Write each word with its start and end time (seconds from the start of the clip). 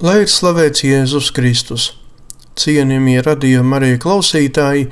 Lai 0.00 0.22
ir 0.22 0.30
slavēts 0.32 0.80
Jēzus 0.80 1.26
Kristus, 1.36 1.90
cienījamie 2.56 3.20
radījuma 3.20 3.76
arī 3.76 4.00
klausītāji, 4.00 4.88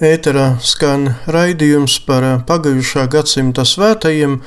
ēterā 0.00 0.56
skan 0.64 1.20
raidījums 1.28 2.00
par 2.06 2.24
pagājušā 2.48 3.04
gadsimta 3.12 3.68
svētajiem, 3.68 4.40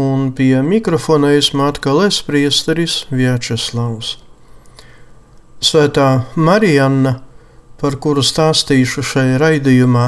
un 0.00 0.32
pie 0.38 0.62
mikrofona 0.64 1.34
esmu 1.36 1.60
atkal 1.66 2.00
es 2.06 2.22
priesteris 2.24 3.04
Vjačeslavs. 3.10 4.16
Svētā 5.60 6.24
Marianna, 6.40 7.20
par 7.76 8.00
kuru 8.00 8.24
stāstīšu 8.24 9.04
šajā 9.10 9.36
raidījumā, 9.42 10.06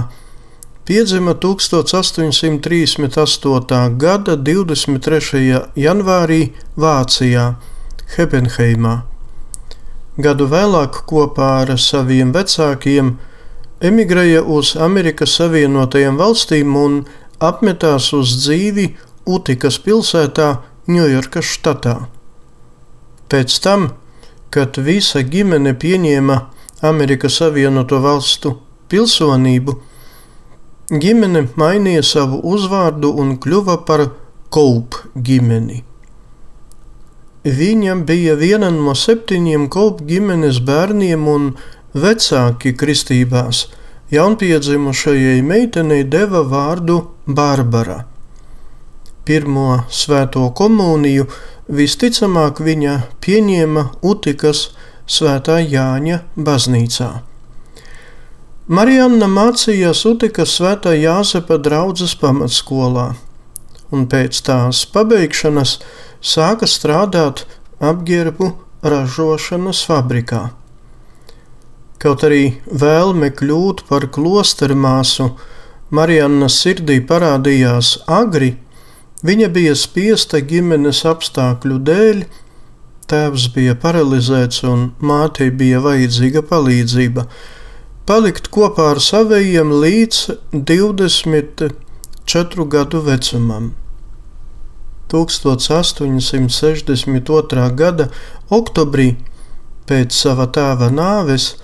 piedzima 0.89 1.37
1838. 1.45 4.01
gada 4.01 4.33
23. 4.49 5.77
janvārī 5.77 6.57
Vācijā, 6.81 7.61
Hebenheimā. 8.17 9.16
Gadu 10.17 10.47
vēlāk 10.49 11.03
kopā 11.05 11.47
ar 11.63 11.75
saviem 11.77 12.31
vecākiem 12.33 13.11
emigrēja 13.85 14.41
uz 14.49 14.71
Amerikas 14.81 15.35
Savienotajām 15.37 16.17
valstīm 16.17 16.77
un 16.81 17.03
apmetās 17.45 18.13
uz 18.17 18.33
dzīvi 18.41 18.95
Utikas 19.27 19.77
pilsētā, 19.83 20.63
Ņujorkas 20.87 21.49
štatā. 21.51 21.95
Pēc 23.29 23.57
tam, 23.61 23.89
kad 24.55 24.79
visa 24.79 25.21
ģimene 25.21 25.75
pieņēma 25.75 26.37
Amerikas 26.87 27.41
Savienoto 27.43 27.99
valstu 28.01 28.55
pilsonību, 28.89 29.75
ģimene 31.03 31.49
mainīja 31.59 32.07
savu 32.07 32.39
uzvārdu 32.55 33.11
un 33.21 33.35
kļuva 33.43 33.83
par 33.85 34.07
Kaup 34.55 34.97
ģimeni. 35.13 35.83
Viņa 37.47 37.93
bija 38.03 38.35
viena 38.35 38.73
no 38.75 38.91
septiņiem 38.99 39.69
kolpu 39.71 40.03
ģimenes 40.09 40.57
bērniem 40.67 41.29
un 41.31 41.45
vecāki 41.95 42.73
kristībās. 42.75 43.69
Jaunpiedzimušajai 44.11 45.45
meitenei 45.47 46.03
deva 46.11 46.43
vārdu 46.43 46.97
Bārbara. 47.27 48.01
Pirmo 49.27 49.85
svēto 49.91 50.49
komuniju 50.59 51.29
visticamāk 51.71 52.59
viņa 52.67 52.97
pieņēma 53.23 53.87
Utikas 54.03 54.69
Svētā 55.07 55.61
Jāņa 55.63 56.21
baznīcā. 56.35 57.11
Marianna 58.67 59.31
mācījās 59.31 60.03
Utikas 60.11 60.59
Svētā 60.59 60.97
Jāzepa 60.99 61.61
draudzes 61.63 62.17
pamatskolā, 62.19 63.13
un 63.95 64.07
pēc 64.11 64.39
tās 64.47 64.85
pabeigšanas 64.93 65.79
sāka 66.21 66.69
strādāt 66.71 67.45
apģērbu 67.81 68.53
ražošanas 68.87 69.83
fabrikā. 69.87 70.49
Kaut 72.03 72.25
arī 72.27 72.59
vēlme 72.69 73.31
kļūt 73.35 73.87
par 73.89 74.09
klostermāsu 74.13 75.31
Mariannas 75.97 76.59
sirdī 76.63 76.99
parādījās 77.09 77.97
agri, 78.11 78.57
viņa 79.27 79.49
bija 79.55 79.75
spiesta 79.79 80.43
ģimenes 80.43 81.05
apstākļu 81.09 81.79
dēļ, 81.89 82.25
tēvs 83.11 83.49
bija 83.55 83.77
paralizēts 83.81 84.65
un 84.67 84.91
mātei 84.99 85.49
bija 85.55 85.81
vajadzīga 85.85 86.43
palīdzība, 86.51 87.27
palikt 88.07 88.51
kopā 88.55 88.93
ar 88.97 89.03
saviem 89.03 89.73
līdz 89.83 90.23
24 92.27 92.69
gadu 92.69 93.01
vecumam. 93.01 93.75
1862. 95.09 97.75
gada 97.75 98.09
oktobrī 98.51 99.17
pēc 99.87 100.11
sava 100.11 100.47
tēva 100.51 100.91
nāves, 100.91 101.55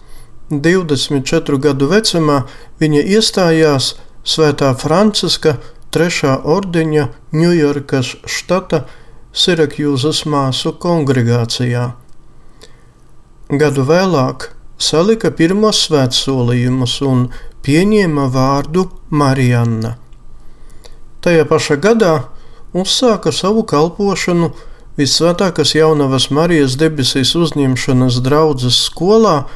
24 0.50 1.59
gadu 1.59 1.87
vecumā, 1.91 2.47
viņa 2.79 3.03
iestājās 3.17 3.94
Svētā 4.23 4.70
Franciska 4.79 5.59
trešā 5.91 6.47
ordeņa 6.47 7.11
Ņujorkas 7.35 8.23
štata 8.23 8.87
Sirakjūzas 9.35 10.23
māsu 10.31 10.79
kongregācijā. 10.79 11.99
Gadu 13.50 13.82
vēlāk 13.91 14.55
salika 14.79 15.35
pirmos 15.35 15.82
svētsolījumus 15.88 17.03
un 17.03 17.35
pieņēma 17.67 18.31
vārdu 18.31 18.87
Marianna. 19.11 20.01
Tajā 21.23 21.47
pašā 21.49 21.79
gadā 21.79 22.13
uzsāka 22.75 23.33
savu 23.33 23.63
kalpošanu 23.69 24.53
Visvētākās 24.93 25.71
jaunavas 25.73 26.27
Marijas 26.37 26.75
debesīs 26.77 27.31
uzņemšanas 27.39 28.19
draudzes 28.27 28.77
skolā, 28.91 29.47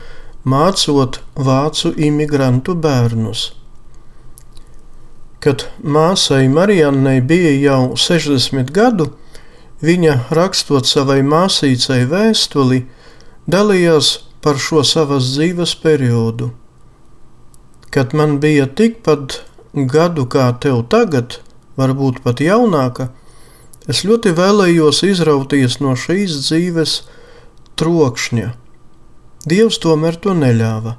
mācot 0.49 1.19
vācu 1.37 1.93
imigrantu 2.07 2.73
bērnus. 2.81 3.51
Kad 5.45 5.67
māsai 5.85 6.47
Marijannai 6.49 7.19
bija 7.21 7.53
jau 7.53 7.81
60 8.01 8.73
gadu, 8.73 9.11
viņa 9.85 10.17
rakstot 10.39 10.89
savai 10.89 11.21
māsīcai 11.21 12.07
vēstuli, 12.09 12.87
dalījās 13.45 14.13
par 14.41 14.57
šo 14.57 14.81
savas 14.89 15.29
dzīves 15.35 15.77
periodu. 15.85 16.55
Kad 17.93 18.17
man 18.17 18.39
bija 18.41 18.65
tikpat 18.65 19.43
gadu 19.75 20.25
kā 20.33 20.49
tev 20.65 20.87
tagad, 20.89 21.43
varbūt 21.77 22.23
pat 22.25 22.43
jaunāka, 22.45 23.11
es 23.89 24.03
ļoti 24.09 24.35
vēlējos 24.37 25.03
izrauties 25.07 25.79
no 25.81 25.95
šīs 25.97 26.41
dzīves 26.47 27.01
trokšņa. 27.79 28.55
Dievs 29.47 29.79
tomēr 29.83 30.17
to 30.19 30.35
neļāva. 30.35 30.97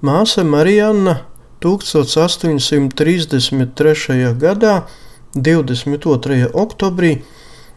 māsa 0.04 0.44
Marijana 0.44 1.24
1833. 1.64 4.36
gadā 4.44 4.84
22. 5.36 6.50
oktobrī 6.58 7.20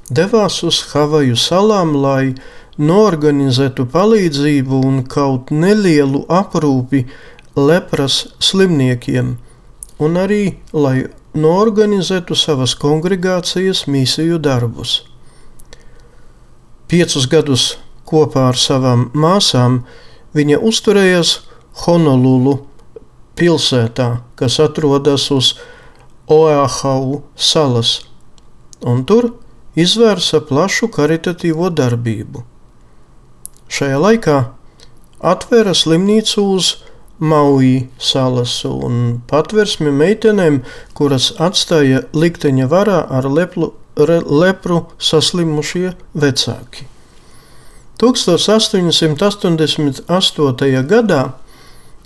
devās 0.08 0.62
uz 0.64 0.78
Havaju 0.92 1.36
salām, 1.36 1.92
lai 2.00 2.32
norganizētu 2.80 3.84
palīdzību 3.92 4.78
un 4.88 5.02
kaut 5.04 5.52
nelielu 5.52 6.24
aprūpi 6.32 7.04
lepras 7.56 8.22
slimniekiem, 8.40 9.36
un 10.00 10.16
arī 10.16 10.56
lai 10.72 11.10
norganizētu 11.36 12.36
savas 12.36 12.74
kongregācijas 12.74 13.84
misiju 13.86 14.40
darbus. 14.40 15.02
Piecus 16.88 17.28
gadus 17.28 17.66
kopā 18.08 18.48
ar 18.52 18.56
savām 18.56 19.10
māsām 19.12 19.82
viņa 20.36 20.58
uzturējās 20.60 21.38
Honolulu 21.84 22.58
pilsētā, 23.36 24.22
kas 24.36 24.58
atrodas 24.60 25.30
uz 25.32 25.54
Oahu 26.30 27.22
salas, 27.36 28.00
un 28.80 29.04
tur 29.04 29.32
izvērsa 29.74 30.40
plašu 30.46 30.88
karitatīvo 30.92 31.70
darbību. 31.74 32.44
Šajā 33.72 33.98
laikā 33.98 34.38
atvēra 35.22 35.74
slimnīcu 35.74 36.42
uz 36.54 36.76
Maui 37.22 37.86
salas 38.02 38.64
un 38.66 39.22
patversmi 39.30 39.92
meitenēm, 39.94 40.66
kuras 40.98 41.30
atstāja 41.38 42.02
likteņa 42.14 42.66
varā 42.70 43.06
ar 43.06 43.24
leplu, 43.30 43.72
re, 43.94 44.20
lepru 44.26 44.86
saslimušie 44.98 45.94
vecāki. 46.18 46.86
1888. 48.02 50.82
gadā, 50.90 51.38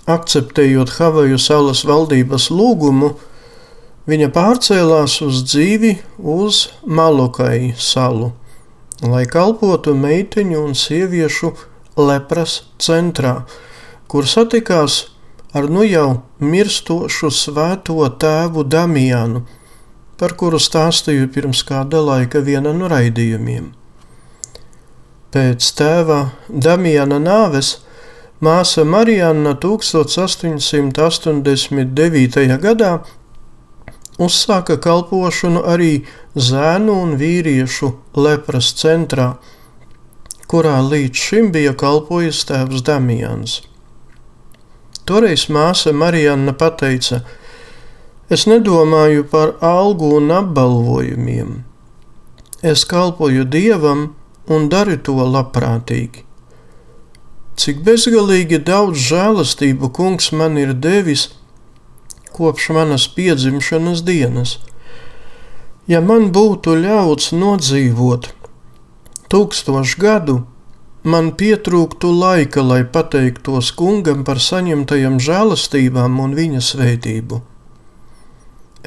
akceptējot 0.05 0.89
Havaju 0.99 1.37
salas 1.41 1.81
valdības 1.89 2.53
lūgumu, 2.53 3.17
viņa 4.07 4.33
pārcēlās 4.35 5.21
uz 5.25 5.45
dzīvi 5.47 5.95
uz 6.17 6.67
Malokai 6.85 7.73
salu 7.77 8.33
lai 9.05 9.27
kalpotu 9.29 9.93
meiteņu 9.95 10.63
un 10.63 10.73
sieviešu 10.75 11.53
lepras 11.97 12.61
centrā, 12.81 13.45
kur 14.09 14.25
satikās 14.25 15.07
ar 15.53 15.69
nu 15.69 15.83
jau 15.85 16.21
mirstošu 16.39 17.29
svēto 17.31 18.09
tēvu 18.19 18.63
Damianu, 18.63 19.45
par 20.17 20.33
kuru 20.33 20.57
stāstīju 20.57 21.27
pirms 21.33 21.63
kāda 21.65 22.01
laika 22.01 22.39
viena 22.41 22.73
no 22.73 22.87
raidījumiem. 22.89 23.73
Pēc 25.31 25.73
tēva 25.77 26.29
Damiana 26.49 27.19
nāves 27.21 27.77
Māsa 28.41 28.83
Marijana 28.85 29.53
1889. 29.61 32.57
gadā 32.61 33.01
uzsāka 34.17 34.77
kalpošanu 34.81 35.63
arī 35.73 35.91
zēnu 36.35 36.97
un 37.03 37.15
vīriešu 37.21 37.93
lepras 38.17 38.73
centrā, 38.81 39.35
kurā 40.47 40.77
līdz 40.81 41.23
šim 41.27 41.51
bija 41.55 41.73
kalpojis 41.77 42.43
tēvs 42.49 42.83
Damians. 42.87 43.61
Toreiz 45.07 45.47
māsa 45.53 45.93
Marijana 45.93 46.53
pateica: 46.53 47.21
Es 48.29 48.43
nedomāju 48.47 49.23
par 49.31 49.53
algu 49.63 50.17
un 50.17 50.31
apbalvojumiem. 50.35 51.63
Es 52.61 52.83
kalpoju 52.85 53.45
dievam 53.45 54.09
un 54.47 54.67
daru 54.69 54.97
to 54.97 55.15
labprātīgi. 55.35 56.25
Cik 57.57 57.79
bezgalīgi 57.85 58.59
daudz 58.67 58.99
žēlastību 59.07 59.89
kungs 59.95 60.31
man 60.31 60.59
ir 60.61 60.73
devis 60.73 61.29
kopš 62.37 62.69
manas 62.77 63.07
piedzimšanas 63.17 64.05
dienas. 64.07 64.57
Ja 65.87 66.01
man 66.03 66.31
būtu 66.35 66.75
ļauts 66.77 67.31
nodzīvot 67.33 68.31
tūkstošu 69.31 69.99
gadu, 69.99 70.37
man 71.03 71.31
pietrūktu 71.39 72.11
laika, 72.11 72.63
lai 72.63 72.81
pateiktos 72.83 73.71
kungam 73.75 74.23
par 74.27 74.39
saņemtajām 74.43 75.19
žēlastībām 75.23 76.19
un 76.23 76.35
viņa 76.37 76.63
svētību. 76.71 77.41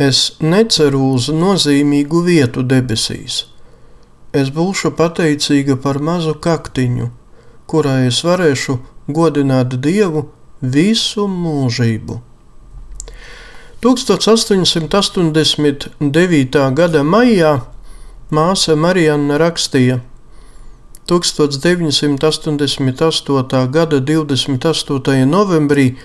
Es 0.00 0.21
neceru 0.40 1.02
uz 1.14 1.28
nozīmīgu 1.28 2.23
vietu 2.25 2.64
debesīs. 2.64 3.45
Es 4.33 4.52
būšu 4.54 4.95
pateicīga 4.97 5.76
par 5.83 5.99
mazu 5.99 6.37
kaktiņu, 6.38 7.11
kurā 7.66 7.97
es 8.07 8.23
varēšu 8.25 8.78
godināt 9.11 9.75
Dievu 9.83 10.28
visu 10.62 11.26
mūžību. 11.28 12.21
1889. 13.81 16.77
gada 16.77 17.01
maijā 17.01 17.65
māsa 18.29 18.77
Marijana 18.77 19.41
rakstīja, 19.41 20.05
1988. 21.09 23.73
gada 23.73 24.05
28. 24.05 25.25
novembrī 25.25 25.97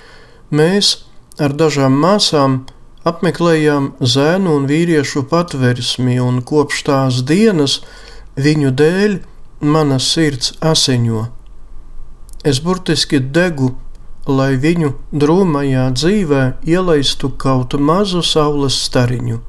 mēs 0.55 1.03
ar 1.35 1.51
dažām 1.51 1.91
māsām 1.99 2.63
apmeklējām 3.03 3.99
zēnu 3.99 4.55
un 4.55 4.63
vīriešu 4.71 5.27
patversmi, 5.27 6.15
un 6.23 6.47
kopš 6.47 6.87
tās 6.87 7.27
dienas 7.27 7.83
viņu 8.39 8.71
dēļ 8.71 9.19
mana 9.59 9.99
sirds 9.99 10.55
asiņo. 10.63 11.27
Es 12.47 12.63
burtiski 12.63 13.19
degu, 13.19 13.75
lai 14.25 14.55
viņu 14.57 14.93
drūmajā 15.13 15.89
dzīvē 15.93 16.43
ielaistu 16.65 17.29
kaut 17.37 17.75
mazu 17.77 18.23
saules 18.25 18.77
stariņu. 18.87 19.41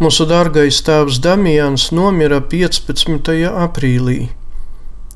Mūsu 0.00 0.24
dārgais 0.24 0.78
tēvs 0.86 1.18
Damians 1.20 1.90
nomira 1.92 2.38
15. 2.40 3.34
aprīlī. 3.50 4.30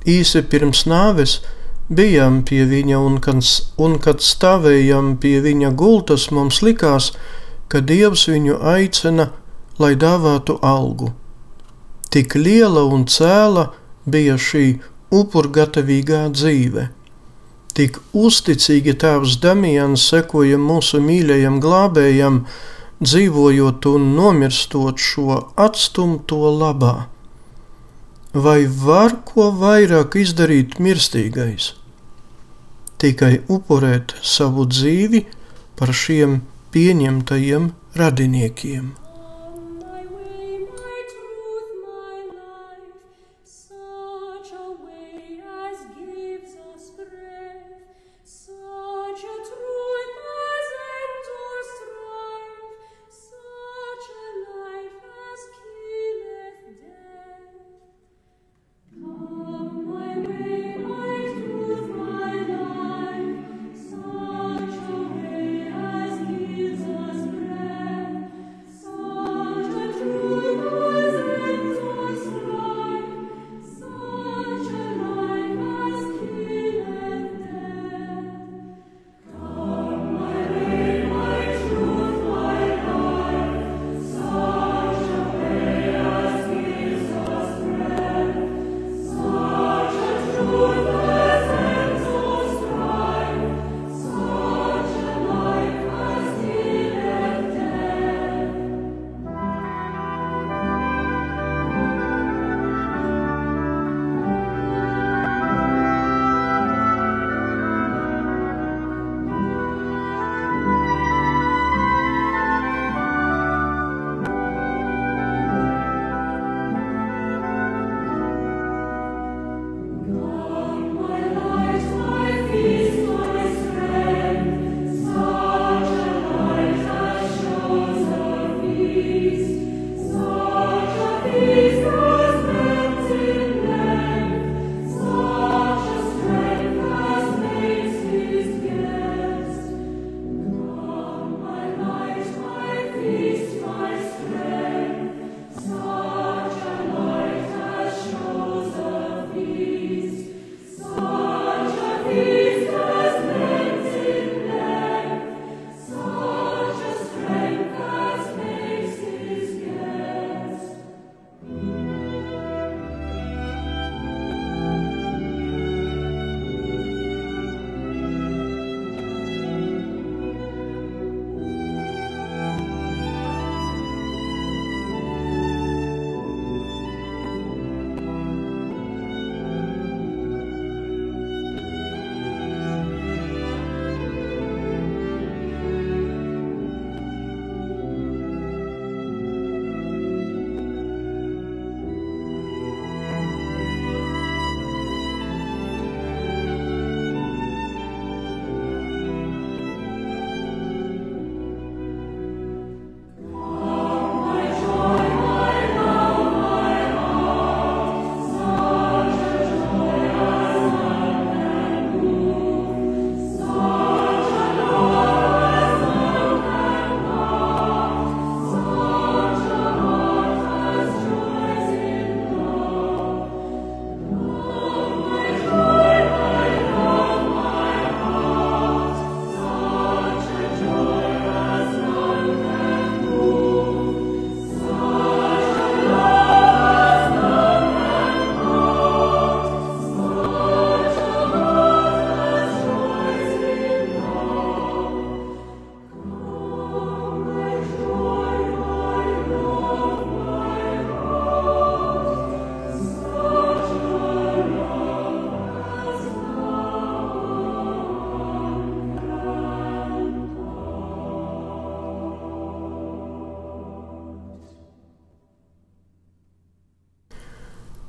Īsi 0.05 0.43
pirms 0.45 0.83
nāves 0.91 1.39
bijām 1.89 2.43
pie 2.45 2.65
viņa, 2.69 2.99
un 2.99 3.21
kad, 3.25 3.41
un 3.81 3.97
kad 4.03 4.21
stāvējām 4.21 5.15
pie 5.23 5.39
viņa 5.41 5.71
gultas, 5.73 6.29
mums 6.31 6.61
likās, 6.61 7.13
ka 7.69 7.81
Dievs 7.81 8.27
viņu 8.29 8.59
aicina, 8.61 9.31
lai 9.79 9.95
dāvātu 9.97 10.59
algu. 10.61 11.15
Tik 12.11 12.37
liela 12.37 12.85
un 12.85 13.07
cēla 13.09 13.71
bija 14.05 14.37
šī 14.37 14.67
upurgatavīgā 15.15 16.27
dzīve. 16.35 16.91
Tik 17.75 17.99
uzticīgi 18.15 18.95
tēvs 19.03 19.41
Damians 19.43 20.05
sekoja 20.13 20.59
mūsu 20.63 21.01
mīļajam 21.03 21.59
glābējam, 21.63 22.45
dzīvojot 23.03 23.89
un 23.91 24.13
nomirstot 24.15 25.03
šo 25.03 25.41
atstumto 25.59 26.39
labā. 26.55 26.95
Vai 28.35 28.61
var 28.67 29.19
ko 29.27 29.51
vairāk 29.59 30.15
izdarīt 30.23 30.79
mirstīgais? 30.83 31.73
Tikai 32.99 33.37
upurēt 33.51 34.15
savu 34.23 34.67
dzīvi 34.71 35.27
par 35.79 35.91
šiem 35.95 36.41
pieņemtajiem 36.75 37.73
radiniekiem. 37.99 38.93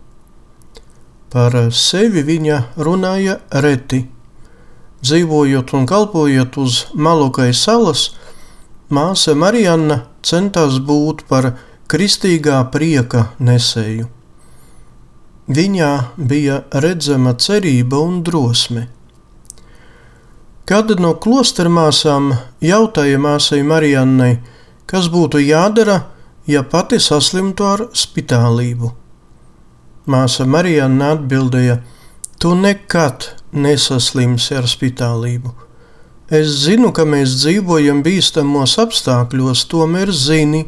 Par 1.33 1.57
sevi 1.73 2.21
viņa 2.25 2.59
runāja 2.77 3.39
reti. 3.65 4.03
Dzīvojot 5.01 5.73
un 5.79 5.89
kalpojot 5.89 6.61
uz 6.61 6.79
Malukai 6.93 7.55
salas, 7.55 8.11
māsa 8.91 9.35
Marijana 9.37 10.03
centās 10.25 10.79
būt 10.81 11.27
par 11.29 11.53
kristīgā 11.89 12.61
prieka 12.73 13.29
nesēju. 13.39 14.09
Viņā 15.49 15.93
bija 16.31 16.63
redzama 16.85 17.35
cerība 17.41 18.01
un 18.05 18.23
drosme. 18.25 18.89
Kāda 20.69 20.99
no 21.01 21.15
klostermāsām 21.17 22.35
jautāja 22.61 23.21
māsai 23.21 23.63
Marijannai, 23.65 24.35
kas 24.85 25.09
būtu 25.09 25.41
jādara, 25.41 26.03
ja 26.45 26.61
pati 26.65 27.01
saslimtu 27.01 27.65
ar 27.65 27.87
spitālību. 27.97 28.93
Māsa 30.09 30.45
Marijana 30.45 31.15
atbildēja: 31.17 31.81
Tu 32.41 32.53
nekad 32.57 33.31
nesaslimsi 33.53 34.57
ar 34.57 34.69
spitālību. 34.69 35.68
Es 36.29 36.51
zinu, 36.65 36.93
ka 36.93 37.07
mēs 37.09 37.39
dzīvojam 37.41 38.03
bīstamos 38.05 38.77
apstākļos, 38.83 39.65
tomēr 39.71 40.13
zini, 40.13 40.67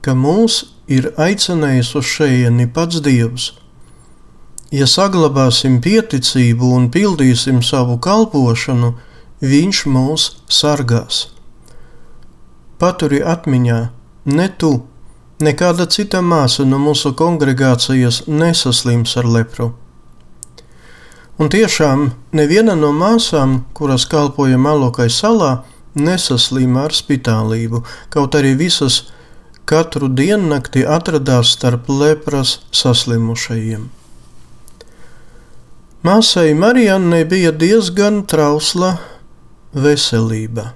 ka 0.00 0.14
mūs 0.16 0.62
ir 0.88 1.10
aicinājis 1.20 1.92
uz 1.98 2.06
šejieni 2.08 2.68
pats 2.72 3.02
Dievs. 3.04 3.50
Ja 4.72 4.88
saglabāsim 4.88 5.78
pieticību 5.84 6.72
un 6.78 6.88
pildīsim 6.90 7.60
savu 7.62 8.00
kalpošanu, 8.02 8.94
Viņš 9.44 9.78
mūs 9.92 10.22
sargās. 10.48 11.26
Paturi 12.80 13.18
atmiņā, 13.20 13.80
ne 14.32 14.46
tu, 14.56 14.70
nekāda 15.44 15.84
cita 15.92 16.22
māsa 16.24 16.64
no 16.64 16.78
mūsu 16.80 17.12
kongregācijas 17.12 18.22
nesaslims 18.26 19.12
ar 19.20 19.28
lepru. 19.28 19.74
Un 21.36 21.50
tiešām 21.52 22.10
neviena 22.32 22.72
no 22.78 22.94
māsām, 22.96 23.58
kuras 23.76 24.06
kalpoja 24.08 24.56
Malokai 24.56 25.10
salā, 25.12 25.66
nesaslima 25.92 26.86
ar 26.86 26.94
spitālību, 26.96 27.82
kaut 28.08 28.36
arī 28.38 28.54
visas 28.56 29.02
katru 29.68 30.08
diennakti 30.08 30.86
atradās 30.88 31.52
starp 31.56 31.90
lepras 31.92 32.60
saslimušajiem. 32.72 33.84
Māsai 36.06 36.54
Marijannai 36.54 37.24
bija 37.28 37.52
diezgan 37.52 38.22
trausla 38.30 38.94
veselība. 39.74 40.70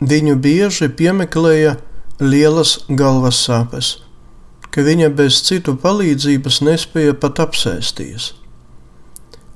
Viņu 0.00 0.36
bieži 0.38 0.90
piemeklēja 0.96 1.78
lielas 2.20 2.78
galvas 2.88 3.40
sāpes, 3.42 3.96
ka 4.70 4.84
viņa 4.86 5.10
bez 5.16 5.40
citu 5.48 5.74
palīdzības 5.80 6.60
nespēja 6.62 7.16
pat 7.18 7.40
apsēsties. 7.42 8.34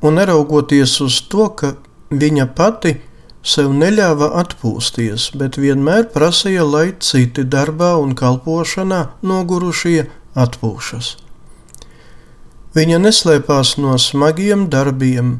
Un 0.04 0.18
neraugoties 0.20 0.98
uz 1.00 1.22
to, 1.32 1.48
ka 1.56 1.74
viņa 2.12 2.50
pati 2.56 2.98
sev 3.44 3.72
neļāva 3.72 4.30
atpūsties, 4.40 5.30
bet 5.40 5.56
vienmēr 5.60 6.08
prasīja, 6.12 6.64
lai 6.64 6.86
citi 7.00 7.44
darbā 7.44 7.94
un 8.00 8.12
kalpošanā 8.16 9.00
nogurušie 9.24 10.06
atpūšas. 10.44 11.14
Viņa 12.74 13.00
neslēpās 13.00 13.76
no 13.78 13.96
smagiem 14.02 14.68
darbiem, 14.72 15.38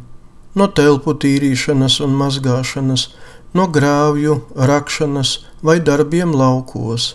no 0.54 0.68
telpu 0.70 1.16
tīrīšanas 1.18 1.98
un 2.04 2.14
mazgāšanas, 2.20 3.08
no 3.54 3.66
grāvju, 3.68 4.40
rakšanas 4.54 5.38
vai 5.62 5.80
darbiem 5.82 6.34
laukos. 6.34 7.14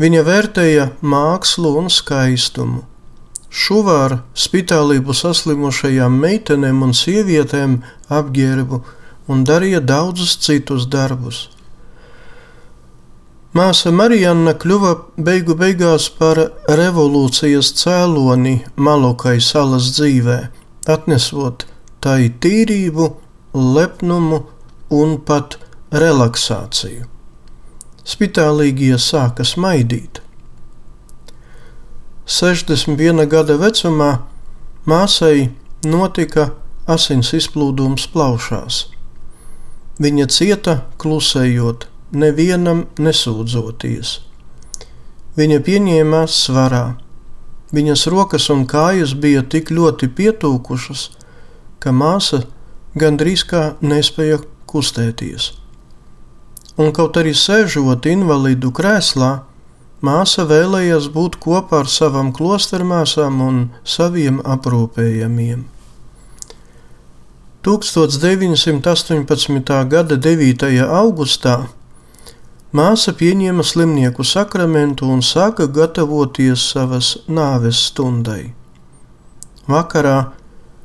Viņa 0.00 0.24
vērtēja 0.26 0.88
mākslu 1.00 1.76
un 1.80 1.88
skaistumu. 1.92 2.82
Šuvāra 3.54 4.18
spitālību 4.34 5.14
saslimušajām 5.14 6.14
meitenēm 6.24 6.80
un 6.82 6.94
sievietēm 6.98 7.76
apģērbu 8.10 8.80
un 9.30 9.44
darīja 9.46 9.80
daudzus 9.80 10.34
citus 10.42 10.88
darbus. 10.90 11.44
Māsa 13.54 13.92
Marijana 13.94 14.56
kļuva 14.58 14.90
beigu 15.28 15.54
beigās 15.54 16.08
par 16.18 16.40
revolūcijas 16.80 17.70
cēloni 17.78 18.56
Malokai 18.74 19.36
salas 19.38 19.92
dzīvē, 19.94 20.40
atnesot 20.90 21.62
tai 22.02 22.32
tīrību, 22.42 23.06
lepnumu 23.54 24.42
un 24.98 25.14
pat 25.22 25.60
relaksāciju. 25.94 27.06
Spitālīgie 28.02 28.98
sāka 28.98 29.46
smaidīt. 29.46 30.23
61 32.24 33.26
gada 33.28 33.58
vecumā 33.60 34.22
māsai 34.88 35.50
notika 35.84 36.54
asins 36.88 37.34
izplūdums 37.36 38.06
plaušās. 38.14 38.86
Viņa 40.00 40.26
cieta 40.32 40.78
klusējot, 40.96 41.84
nevienam 42.16 42.86
nesūdzoties. 42.96 44.14
Viņa 45.36 45.60
pieņēmās 45.68 46.40
svarā. 46.46 46.96
Viņas 47.76 48.06
rokas 48.08 48.48
un 48.54 48.64
kājas 48.64 49.12
bija 49.12 49.44
tik 49.44 49.68
ļoti 49.68 50.08
pietūkušas, 50.08 51.10
ka 51.76 51.92
māsa 51.92 52.46
gandrīz 52.96 53.44
kā 53.44 53.74
nespēja 53.84 54.40
kustēties. 54.70 55.52
Un 56.80 56.88
kaut 56.96 57.20
arī 57.20 57.36
sēžot 57.36 58.08
invalīdu 58.08 58.72
krēslā, 58.72 59.42
māsa 60.04 60.44
vēlējās 60.50 61.06
būt 61.14 61.38
kopā 61.42 61.80
ar 61.84 61.88
savām 61.90 62.32
klostermāsām 62.36 63.40
un 63.44 63.56
saviem 63.84 64.40
aprūpējamiem. 64.56 65.64
1918. 67.64 69.80
gada 69.94 70.16
9. 70.28 70.68
augustā 71.00 71.56
māsa 72.76 73.10
pieņēma 73.16 73.64
slimnieku 73.64 74.22
sakramentu 74.28 75.08
un 75.08 75.20
sāka 75.24 75.64
gatavoties 75.80 76.60
savas 76.74 77.08
nāves 77.28 77.78
stundai. 77.88 78.52
Vakarā 79.64 80.18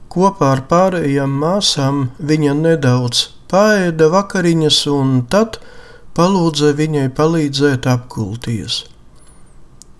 Kopā 0.09 0.47
ar 0.55 0.63
pārējām 0.65 1.33
māsām 1.37 1.97
viņa 2.29 2.55
nedaudz 2.57 3.27
paēda 3.51 4.07
vakariņas 4.09 4.77
un 4.89 5.11
tad 5.29 5.59
palūdza 6.17 6.71
viņai 6.79 7.11
palīdzēt 7.19 7.85
apgulties. 7.91 8.79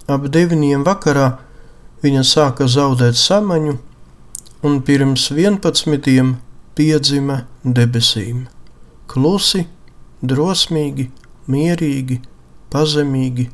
Ap 0.10 0.26
deviņiem 0.34 0.84
vakarā 0.88 1.28
viņa 2.04 2.24
sāka 2.26 2.66
zaudēt 2.66 3.18
samaņu, 3.20 3.76
un 4.66 4.80
pirms 4.84 5.30
vienpadsmitiem 5.36 6.34
piedzima 6.76 7.44
debesīm. 7.64 8.48
Klusi, 9.10 9.66
drosmīgi, 10.22 11.10
mierīgi, 11.50 12.20
pazemīgi 12.74 13.50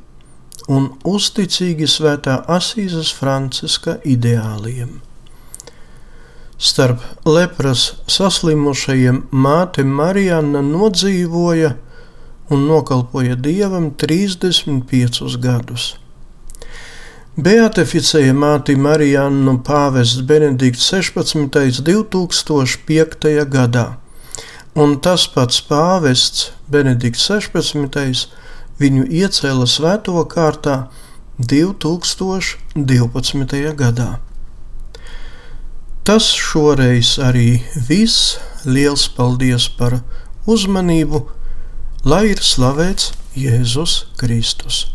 un 0.72 0.88
uzticīgi 1.06 1.88
svētā 1.90 2.40
Asīzes 2.52 3.12
Franciska 3.14 4.00
ideāliem. 4.06 5.02
Starp 6.56 7.04
lepras 7.28 7.90
saslimušajiem 8.08 9.26
māte 9.32 9.84
Marijana 9.84 10.64
nodzīvoja 10.64 11.76
un 12.50 12.66
nokalpoja 12.70 13.36
dievam 13.36 13.92
35 13.92 15.36
gadus. 15.44 15.94
Beatificēja 17.36 18.32
māti 18.32 18.78
Marijānu 18.80 19.58
pāvests 19.68 20.22
Benedikts 20.24 20.86
16. 20.88 21.84
2005. 21.84 23.44
gadā, 23.52 24.00
un 24.72 24.96
tas 25.04 25.28
pats 25.28 25.60
pāvests 25.68 26.56
Benedikts 26.72 27.28
16. 27.28 28.32
viņu 28.80 29.04
iecēla 29.12 29.68
svēto 29.68 30.16
kārtā 30.32 30.88
2012. 31.36 33.76
gadā. 33.84 34.24
Tas 36.08 36.32
šoreiz 36.32 37.20
arī 37.20 37.60
viss. 37.76 38.40
Liels 38.64 39.12
paldies 39.12 39.68
par 39.68 40.00
uzmanību, 40.48 41.28
lai 42.08 42.32
ir 42.32 42.40
slavēts 42.40 43.12
Jēzus 43.36 44.08
Kristus. 44.16 44.95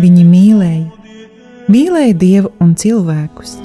Viņi 0.00 0.24
mīlēja, 0.24 0.86
mīlēja 1.72 2.14
dievu 2.16 2.52
un 2.62 2.72
cilvēkus. 2.78 3.58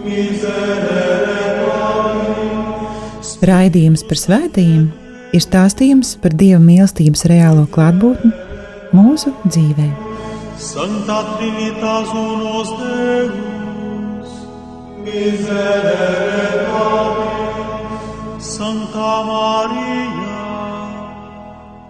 Raidījums 3.48 4.04
par 4.10 4.20
svētījumiem 4.20 4.88
ir 5.36 5.44
stāstījums 5.44 6.16
par 6.22 6.36
dieva 6.38 6.60
mīlestības 6.64 7.26
reālo 7.32 7.68
klātbūtni 7.72 8.32
mūsu 8.96 9.34
dzīvē. 9.48 9.88
Santa 10.58 11.20
Trinitas 11.38 12.10
unos 12.18 12.72
Deus, 12.82 14.32
miserere 15.06 16.48
Domini, 16.72 18.42
Santa 18.42 19.12
Maria, 19.30 20.34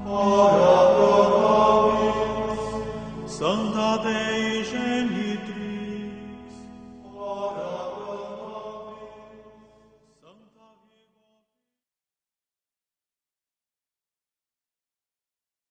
ora 0.05 0.86